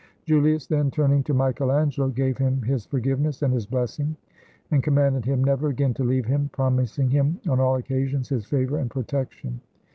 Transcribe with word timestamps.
Julius, 0.25 0.65
then, 0.65 0.89
turning 0.89 1.21
to 1.25 1.33
Michael 1.35 1.71
Angelo, 1.71 2.07
gave 2.09 2.39
him 2.39 2.63
his 2.63 2.87
forgive 2.87 3.19
ness 3.19 3.43
and 3.43 3.53
his 3.53 3.67
blessing, 3.67 4.15
and 4.71 4.81
commanded 4.81 5.25
him 5.25 5.43
never 5.43 5.67
again 5.67 5.93
to 5.93 6.03
leave 6.03 6.25
him, 6.25 6.49
promising 6.53 7.11
him 7.11 7.39
on 7.47 7.59
all 7.59 7.75
occasions 7.75 8.27
his 8.29 8.45
favor 8.47 8.79
and 8.79 8.89
protection. 8.89 9.61